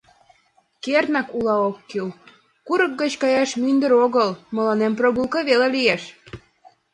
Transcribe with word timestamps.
Кернак 0.83 1.27
ула 1.37 1.55
ок 1.67 1.77
кӱл: 1.89 2.09
курык 2.67 2.93
гоч 3.01 3.13
каяш 3.21 3.51
мӱндыр 3.61 3.91
огыл, 4.05 4.29
мыланем 4.55 4.93
прогулка 4.99 5.39
веле 5.49 5.67
лиеш. 5.75 6.03